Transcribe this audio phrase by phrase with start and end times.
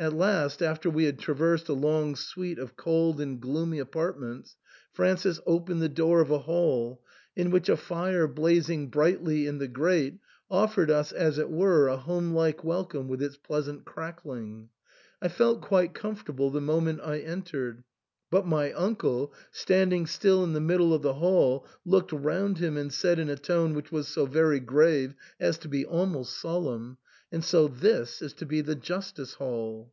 [0.00, 4.54] At last, after we had traversed a long suite of cold and gloomy apartments,
[4.92, 7.02] Francis opened the door of a hall
[7.34, 11.96] in which a fire blazing brightly in the grate offered us as it were a
[11.96, 14.68] home like welcome with its pleasant crackling.
[15.20, 17.82] I felt quite comfortable the moment I entered,
[18.30, 22.92] but my uncle, standing still in the middle of the hall, looked round him and
[22.92, 26.98] said in a tone which was so very grave as to be almost solemn,
[27.30, 29.92] "And so this is to be the justice hall